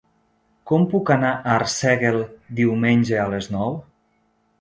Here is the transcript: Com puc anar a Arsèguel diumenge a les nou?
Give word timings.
Com 0.69 0.85
puc 0.93 1.11
anar 1.15 1.33
a 1.49 1.57
Arsèguel 1.57 2.17
diumenge 2.61 3.21
a 3.25 3.27
les 3.35 3.51
nou? 3.57 3.77